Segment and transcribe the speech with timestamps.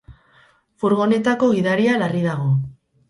[0.83, 2.49] Furgonetako gidaria larri dago.